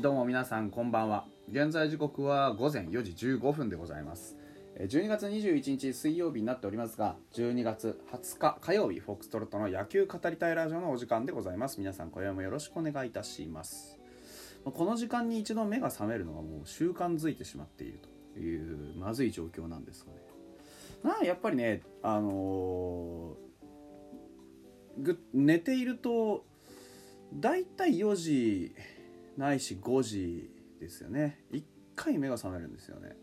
[0.00, 1.24] どうも皆さんこんばんは。
[1.50, 4.36] 現在時刻は午前4時15分でございます。
[4.78, 11.80] 12月21日水曜日になっておりますが12月20日火曜日フォックストロットの野球語りたいラジオのお時間でございます。
[11.80, 13.98] 皆さん今宵もよろしくお願いいたします。
[14.62, 17.98] この時間に一度目が覚めるのはもう習慣づいてしまっている
[18.34, 20.18] というまずい状況なんですがね。
[21.02, 26.44] なあやっぱりねあのー寝ていると
[27.34, 28.76] だいたい4時
[29.38, 31.44] ないし5時ですよね。
[31.52, 31.62] 1
[31.94, 33.16] 回目が覚めるんですよね。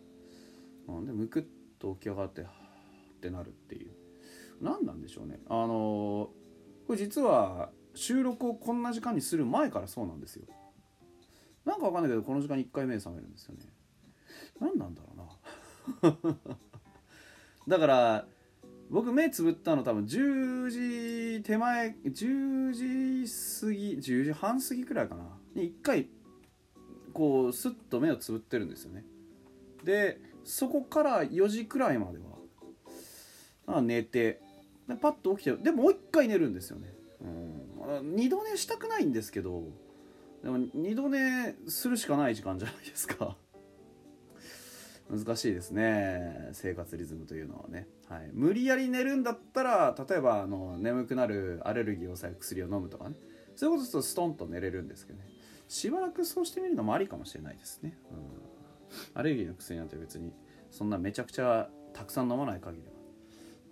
[0.88, 1.44] うんでむくっ
[1.78, 3.92] と起き上がってはってなるっていう。
[4.62, 5.40] 何なんでしょうね。
[5.50, 6.30] あの
[6.88, 10.46] これ実は収録をこんな時間にする前からそうなんですよ。
[11.66, 13.66] なんかわかんないけどこの時間に1回目覚めるんですよね。
[14.60, 15.18] 何なんだろう
[16.08, 16.36] な。
[17.68, 18.28] だから
[18.90, 20.70] 僕目つぶったの多分10
[21.40, 22.72] 時手前10
[23.26, 25.45] 時過ぎ10時半過ぎくらいかな。
[25.56, 26.08] に1回
[27.14, 29.06] こうスッと目をつぶってるんですよね。
[29.84, 32.20] でそこから4時くらいまで
[33.66, 34.42] は寝て
[34.88, 39.64] でパッと起きてでもう1回寝るんですよね、うん、二度寝したくないんですけど
[40.44, 43.36] でも二度寝するしかない時間じゃないですか。
[45.10, 46.50] 難しいですね。
[46.54, 53.16] 生活リズムというのはね、はい、無理やり寝るんだったら例えばあの眠くなるアレルギーを抑える薬を飲むとかね。
[53.56, 55.26] そういうことするとストンと寝れるんですけどね。
[55.68, 60.34] しばらくそうしてみるのもありかもしれないですね、うん、アレルギーの薬なんて別に
[60.72, 62.92] そんなめちゃくちゃたくさん飲まない限りは、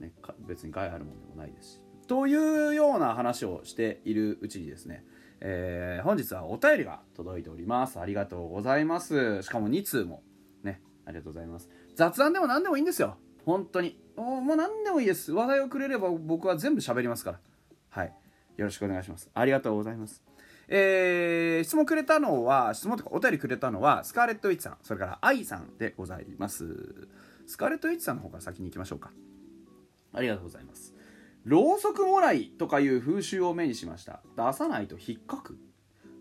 [0.08, 0.14] ね、
[0.48, 1.82] 別に害あるものでもないですし。
[2.08, 5.06] というような話をしているうちにですね
[5.46, 8.00] えー本日はお便りが届いております。
[8.00, 9.44] ありがとうございます。
[9.44, 10.24] しかも2通も
[10.64, 11.70] ねありがとうございます。
[11.96, 13.18] 雑談でも何でもいいんですよ。
[13.46, 14.00] 本当に。
[14.16, 15.34] もうもう何でもいいです。
[15.34, 17.40] 話題をくれれば僕は全部喋りますから。
[17.90, 18.14] はい。
[18.56, 19.30] よろしくお願いします。
[19.34, 20.24] ありがとうございます。
[20.68, 27.08] えー質問くれたのは質問とかお便りくれたのはスカーレット・ウィッチさんそれからアイさんでございます。
[27.48, 29.12] スカーレット・ウィッチさんの方から先に行きましょうか。
[30.14, 30.94] ありがとうございます。
[31.46, 34.22] ろうそくもらいとかいう風習を目にしました。
[34.38, 35.58] 出さないと引っかく。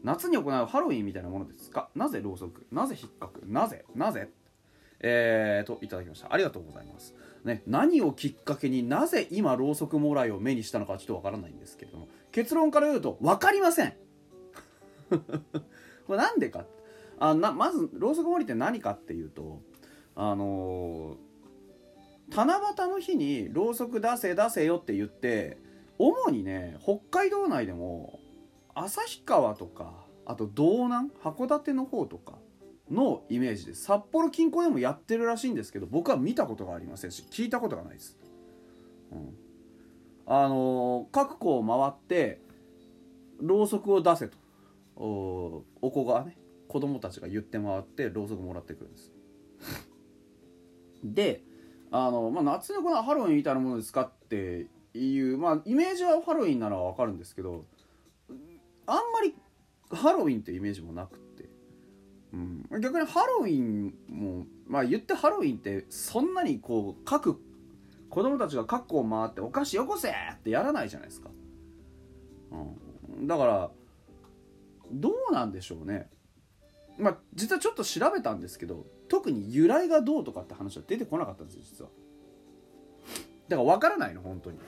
[0.02, 1.91] 夏に行うハロウィンみたいなものですか？
[1.94, 2.66] なぜろうそく？
[2.72, 3.42] なぜ引っかく？
[3.47, 3.84] なぜ？
[3.94, 4.31] なぜ？
[4.98, 6.32] えー、といただきました。
[6.32, 7.14] ありがとうございます、
[7.44, 13.94] ね、何をきっかけになぜ今ろうそくもらいを目にしたのかちょっとわからないんですけれども結論から言うと分かりません。
[16.06, 16.66] これなんでか
[17.18, 19.62] あなまずろうそくもりって何かっていうと
[20.14, 21.32] あのー
[22.34, 25.58] 七夕の日にろうそく出せ出せよって言って
[25.98, 28.20] 主にね北海道内でも
[28.74, 29.92] 旭川とか
[30.24, 32.38] あと道南函館の方とか
[32.90, 38.16] のイメージで札幌近郊でもやってるらしいんですけど僕は見たことがありませんし聞いたことがないです、
[39.12, 39.34] うん、
[40.26, 42.40] あのー各校を回って
[43.40, 44.41] ろうそくを出せと。
[44.97, 46.36] おお子がね
[46.69, 49.12] 子供たちが言って回ってろうそくもらってくるんです。
[51.04, 51.42] で
[51.91, 57.66] あの、まあ、夏のこのハロウィンみたいなものですかっていう、まあ、イメージはハロウィンならわかるんですけど
[58.86, 59.34] あんまり
[59.91, 61.48] ハロウィンってイメージもなくて、
[62.32, 67.41] うん、逆にハロウィンもまあ言ってハロウィンってそんなにこう各
[68.08, 71.31] 子供たちが各校回ってお菓子よこせってやらないじゃないですか、
[73.19, 73.70] うん、だから
[74.92, 76.10] どうなんでしょうね。
[76.98, 81.91] まあ実はちょっと調べたんですけど特に由来がどうとかって話は出てこなかったんですよ実は。
[83.48, 84.58] だから分からないの本当に。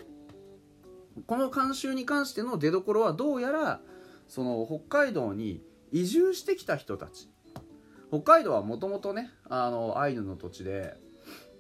[1.27, 3.81] この慣習に関しての出どころはどうやら
[4.27, 7.31] その北海道に移住してきた人たち。
[8.09, 10.97] 北海道はもともとねあのアイヌの土地で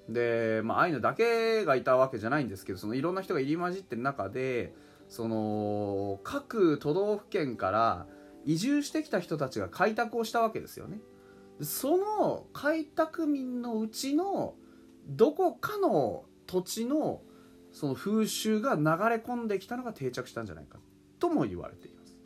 [0.09, 4.75] で、まあ、アイヌだけがいたわけじゃないんですけどそのいろんな人が入り混じってる中で
[5.09, 8.07] その各都道府県から
[8.45, 11.01] 移住してきた人たちが開拓をしたわけですよね。
[11.63, 14.55] その開拓民のうちの
[15.07, 17.23] どこかの土地の
[17.73, 20.79] その風習が流れ込んできたのが定着したんじゃないか
[21.19, 22.17] とも言われています。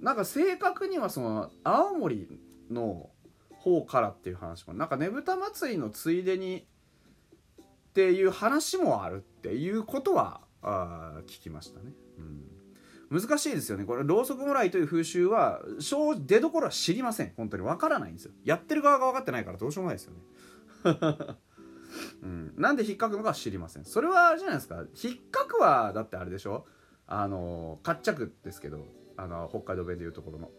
[0.00, 3.10] なんか正確にはその青森の
[3.50, 6.66] 方からっていう話もなんかねぶた祭りのついでに
[7.60, 12.44] っていう話もあるっていうことはあ聞きましたね、うん、
[13.10, 13.84] 難しいですよね。
[13.84, 15.62] これろうそくもらいという風習は
[16.26, 17.32] 出どころは知りません。
[17.36, 18.32] 本当にわからないんですよ。
[18.44, 20.20] やってる側が分かってないからどうしようもないですよね。
[22.22, 23.84] うん、なんで引っかくのか知りません。
[23.84, 24.84] それはあれじゃないですか。
[25.02, 26.66] 引っかくはだってあれでしょ？
[27.06, 28.84] あのかっちゃくですけど
[29.16, 30.50] あの北海道弁でいうところの。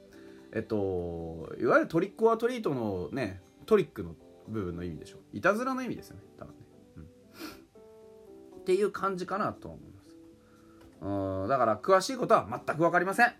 [0.53, 4.15] えっといわゆるトリックオアトリートのねトリックの
[4.47, 5.17] 部分の意味でしょ。
[5.33, 6.23] いたずらの意味ですよね。
[6.39, 6.57] 多分ね、
[6.95, 7.03] うん、
[8.61, 9.96] っていう感じかなと思います
[11.01, 11.47] うん。
[11.47, 13.33] だから詳しいことは全く分かりません。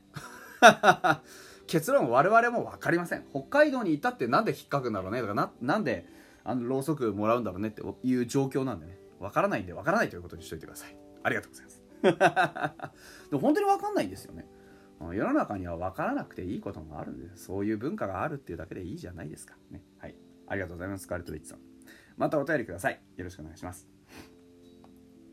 [1.67, 3.25] 結論我々も分かりません。
[3.31, 5.21] 北海道にいたってなんで引っかくんだろうね。
[5.21, 6.07] とかななんで
[6.43, 8.97] あのろうそくもらうんだろうねっていう状況なんでね。
[9.19, 10.97] 分からないんで分からないということにしといてください。
[11.23, 11.83] ありがとうございます。
[13.29, 14.47] でも本当に分かんないんですよね。
[14.99, 17.45] 世の中には分からなくていいこともあるんです。
[17.45, 19.55] そういう文化があるっていうだけでいいじゃないですか。
[19.69, 19.83] ね。
[19.99, 20.15] はい。
[20.47, 21.07] ありがとうございます。
[21.07, 21.59] カーレット・ウィッチさん。
[22.15, 22.99] またお便りください。
[23.15, 23.87] よろしくお願いします。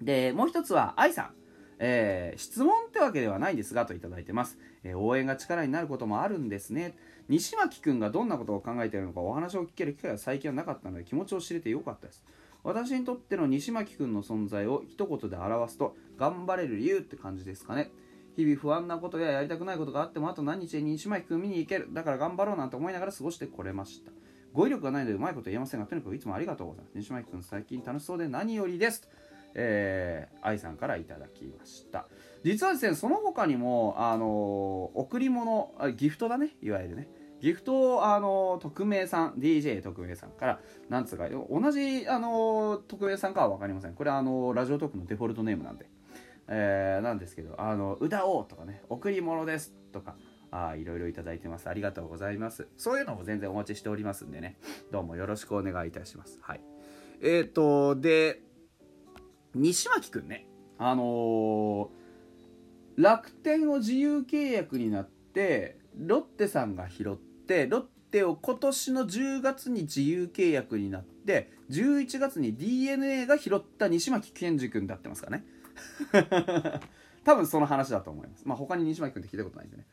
[0.03, 1.35] でもう一つは愛さん。
[1.79, 6.97] えー、質問ってわけではないんですがといいてます、えー、応援が力になることもあるんですね。
[7.29, 12.25] 西巻くんがどんなことを考えているのかお話を聞ける機会は最近はなかったので気持ちを知れてよかったです。
[12.63, 17.91] 私にとっての西巻くんの存在を一言で表すと頑張れる理由って感じですかね。
[18.37, 21.89] 日々不安なことややりたくないことがあってもあと何日で西巻くん見に行ける。
[21.93, 24.11] だから頑張ろうなんて思いながら過ごしてこれました。
[24.53, 26.93] 語彙力がないのでうまいこと言えませんがとにかくいつもありがとうございます。
[26.97, 29.09] 西巻くん最近楽しそうで何よりです。
[29.55, 32.07] えー、愛さんからいただきました。
[32.43, 36.57] 実はですねその他にもあの贈り物ギフトだね。
[36.63, 37.09] いわゆるね。
[37.41, 43.95] ギフトをあの匿名さん DJ 匿名さんからなんつうか同じあの匿名さんかは分かりません。
[43.95, 45.87] これはあのラジオトークのデフォルトネームなんで、
[46.49, 50.17] えー、なんですけど「あの歌おう」とかね「贈り物です」とか
[50.51, 51.69] あいろいろいただいてます。
[51.69, 52.69] ありがとうございます。
[52.79, 54.57] そういうのも全然お待ちしておりますんでね。
[54.91, 56.39] どうもよろしくお願いいたします。
[56.41, 56.61] はい。
[57.21, 58.41] えっ、ー、とで
[59.55, 60.47] 西巻くんね。
[60.79, 61.89] あのー、
[63.03, 67.81] 楽天を自由契約になってロッテさんが拾ってロッ
[68.11, 75.45] テを今年の10月に自由契約になって11月に d n a が拾った西巻健二君だってますかね。
[77.25, 78.43] 多分その話だと思います。
[78.47, 79.87] まあ他に西巻君って聞いたことないんでね。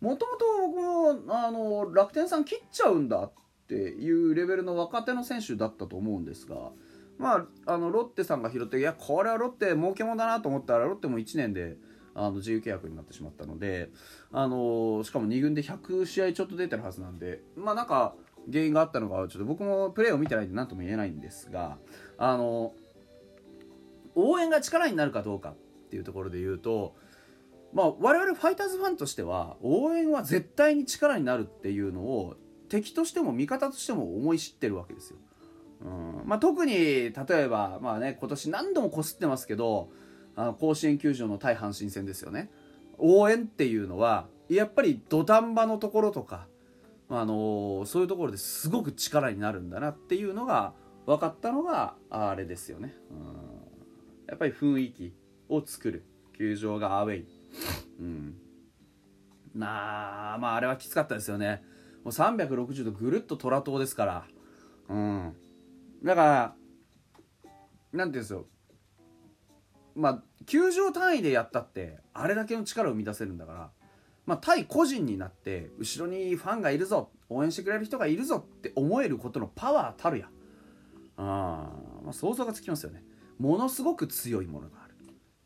[0.00, 3.32] もともと僕もあの楽天さん切っちゃうんだっ
[3.66, 6.72] ていうレベルの若手の選手だったと思うんですが
[7.18, 11.76] まあ、あのロッテさんが拾っていやこれはロッテ儲けもんだなと思ったらロッテも1年で
[12.14, 13.90] あの自由契約になってしまったので、
[14.32, 18.14] あのしかも2軍で100試合ちょっと出てるはずなんでまあなんか
[18.50, 21.78] 原因があったのかちょっと僕もプレーを見てないんで何とも言えないんですが
[22.16, 22.72] あの
[24.14, 25.54] 応援が力になるかどうかっ
[25.90, 26.96] ていうところで言うと、
[27.72, 32.34] まあ、我々ファイターズファンとしては応援は絶対に力になるっていうのを
[32.68, 35.18] 敵としても味方としても思い知ってるわけですよ。
[35.82, 36.22] うん。
[36.26, 39.90] まあ、特に例えば、まあね、今年何度もこすってますけど
[40.36, 42.50] あの甲子園球場の対阪神戦ですよね。
[42.98, 46.46] 応援っていうのはやっぱり土壇場のところとか、
[47.10, 50.74] あのそういうところですごく力になるんだなっていうのが
[51.06, 53.26] 分かったのがあれですよね、うん、
[54.28, 55.14] やっぱり雰囲気
[55.48, 56.04] を作る
[56.36, 57.26] 球場がアウェイ、
[57.98, 58.34] うん、
[59.54, 61.62] なあまああれはきつかったですよね。
[62.04, 64.24] もう360度ぐるっと虎党ですから。
[64.88, 65.36] うん。
[66.02, 66.54] だから
[67.92, 68.46] なんていうんですよ。
[69.94, 73.70] まあ球場単位でやったってあれだけの力を生み出せるんだから
[74.26, 80.28] まあ対個人になって後ろにファンがいるぞ応援してくれる人がいるぞって思えることのパワーたるや。
[81.16, 81.72] あ、
[82.04, 83.02] まあ、想像がつきますよね。
[83.38, 84.94] ものすごく強いものがある。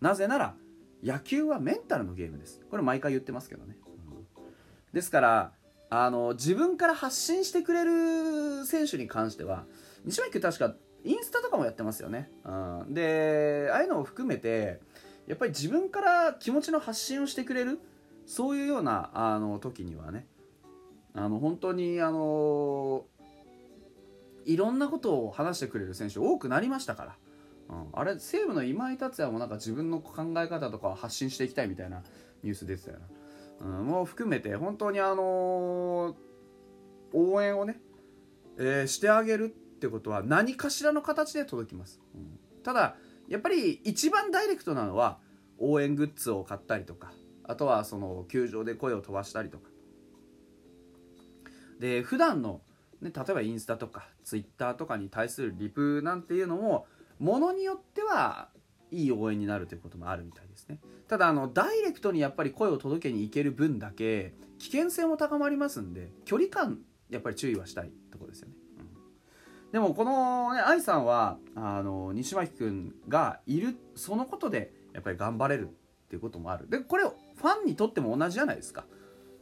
[0.00, 0.54] なぜなら
[1.02, 2.60] 野球はメンタルのゲームです。
[2.70, 4.26] これ毎回言ってますけどね、うん、
[4.92, 5.52] ですから
[5.94, 9.66] あの自分から発信してくれる選手に関しては
[10.06, 12.50] 西巻君確かインスタとかもやってますよね、う
[12.88, 14.80] ん、でああいうのを含めて
[15.26, 17.78] やっぱり自分から気持ちの発信をしてくれる
[18.24, 20.26] そういうようなあの時にはね
[21.14, 23.04] あの本当にあの
[24.46, 27.16] いろんなことを話してくれる選手多くなりましたから、
[27.68, 32.02] うん、あれ西武の今井達也もなんか自分の考え方とかを発信していきたいみたいな
[32.42, 33.06] ニュース出てたよな、
[33.66, 36.16] もう含めて本当にあの
[37.12, 37.80] 応援をね、
[38.58, 42.96] えー、してあげるってことは何かしらの形で届きます、うん、ただ
[43.28, 45.18] やっぱり一番ダイレクトなのは
[45.58, 47.12] 応援グッズを買ったりとか
[47.44, 49.68] あとはその球場で声を飛ばしたりとか。
[51.78, 52.60] で普段の
[53.00, 56.86] ね、例えばインスタとかツイッターとかに対するリプなんていうのも
[57.18, 58.48] ものによっては
[58.92, 60.78] いい応援になるということもあるみたいですね。
[61.08, 66.78] ただあのダイレクトにやっぱり声を届けに行ける分だけ危険性も高まりますんで距離感
[67.10, 68.54] やっぱり注意はしたいところですよね。
[68.78, 69.72] うん。
[69.72, 75.70] でもこの、ね、愛さんはあの西巻君がいるそのことでやっぱり頑張れるっ
[76.08, 76.68] ていうこともある。
[76.68, 78.84] でこれファンにとっても同じじゃないですか。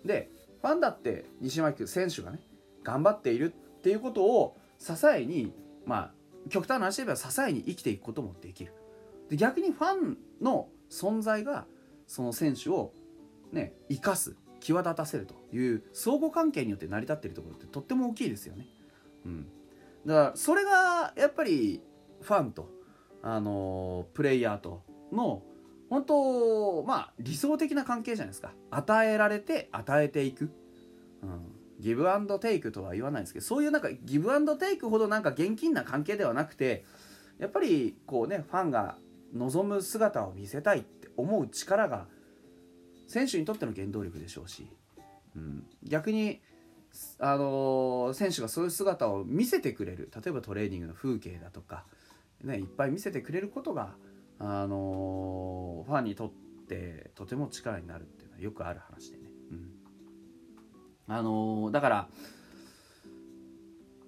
[0.04, 0.30] で
[0.62, 2.40] ファンだって西巻選手がね
[2.83, 5.52] 頑張っているっていうことを支えに
[5.87, 6.12] まあ
[6.49, 8.73] 極端な話で言えば支えに生きていくこともできる。
[9.30, 11.66] で逆にファンの存在が
[12.06, 12.92] その選手を
[13.52, 18.66] ね生かす際立たせるという相互関係によって成り立ってるところってとっても大きいですよね。
[19.25, 19.46] うん、
[20.04, 21.80] だからそれがやっぱり
[22.20, 22.68] ファンと、
[23.22, 24.82] あのプレイヤーと
[25.12, 25.42] の
[25.88, 28.52] 本当まあ理想的な関係じゃないですか。
[28.70, 30.50] 与えられて与えていく、
[31.22, 31.60] うん。
[31.80, 36.84] ギブアンドテイクとは言わないですけどそういうなんかギブアンドテイクほどなんか現金な関係ではなくて
[37.38, 38.99] やっぱりこうねファンが
[39.34, 42.06] 望む姿を見せたいって思う力が
[43.06, 44.68] 選手にとっての原動力でしょうし、
[45.37, 46.40] うん、逆に
[47.18, 50.10] あのー、選手がそういう姿を見せてくれる。
[50.14, 51.84] 例えばトレーニングの風景だとか、
[52.42, 53.94] ね、いっぱい見せてくれることが、
[54.38, 56.32] あのー、ファンにとっ
[56.68, 59.25] てとても力になるっていうのはよくある話でね。
[59.50, 62.08] うん、あのー、だから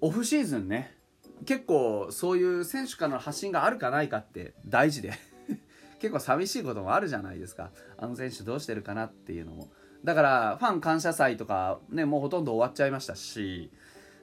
[0.01, 0.97] オフシーズンね
[1.45, 5.13] 結構そういう選手からの発信があるかないかって大事で。
[6.01, 7.71] 結構寂しいこともあるじゃないですか。
[7.97, 9.69] あの選手どうしてるかなっていうのも。
[10.05, 13.71] だからファン感謝祭とかねもうほとんど終わっちゃいましたし、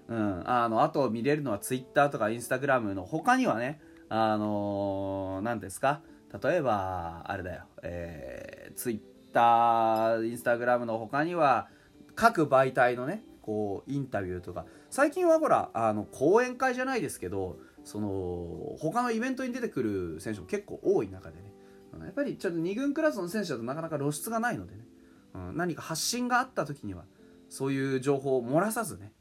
[0.10, 6.02] うん、あのあと見れるのは Twitter とか Instagram の他にはねあの何、ー、ですか？
[6.44, 9.40] 例えばあれだよ、えー、Twitter、
[10.20, 11.70] Instagram の他には
[12.16, 21.54] 各媒体のねこうインタビューとか最近はほらあの講演会じゃないですけどその他のイベントに出てくる選手も結構多い中でね。
[22.06, 24.82] やっぱりちょっと2軍クラスの選手だとなかなか露出がないのでね、
[25.34, 27.04] うん、何か発信があった時には
[27.50, 29.12] そういう情報を漏らさずね、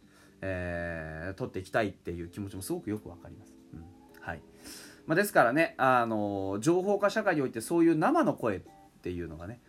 [0.42, 3.54] えー、取っていきたいっていう気持ちもすごくよくわかります。
[3.72, 3.84] うん、
[4.20, 4.42] はい。
[5.06, 8.60] まあ、ですからね、あの情報化社会においてそういう生の声っ
[9.02, 9.60] ていうのがね、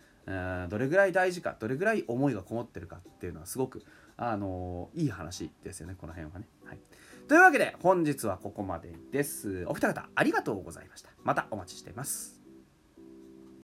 [0.68, 3.82] どれぐらい大事かどれぐらい思いがこもってるかっていうのはすごく、
[4.22, 6.46] あのいい話ですよねこの辺はね。
[6.66, 6.78] はい、
[7.26, 9.64] というわけで本日はここまでです。
[9.66, 11.08] お二方ありがとうございました。
[11.24, 12.39] またお待ちしています。